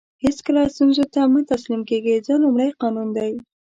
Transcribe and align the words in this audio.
هیڅکله 0.25 0.61
ستونزو 0.73 1.03
ته 1.13 1.21
مه 1.33 1.41
تسلیم 1.51 1.81
کېږئ 1.89 2.15
دا 2.27 2.35
لومړی 2.43 2.69
قانون 2.81 3.09
دی. 3.17 3.31